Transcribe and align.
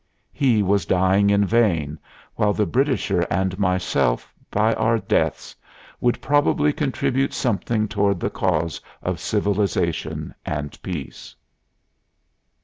He 0.33 0.63
was 0.63 0.87
dying 0.87 1.29
in 1.29 1.45
vain, 1.45 1.99
while 2.33 2.53
the 2.53 2.65
Britisher 2.65 3.21
and 3.29 3.59
myself, 3.59 4.33
by 4.49 4.73
our 4.73 4.97
deaths, 4.97 5.55
would 5.99 6.19
probably 6.23 6.73
contribute 6.73 7.35
something 7.35 7.87
toward 7.87 8.19
the 8.19 8.31
cause 8.31 8.81
of 9.03 9.19
civilization 9.19 10.33
and 10.43 10.75
peace." 10.81 11.35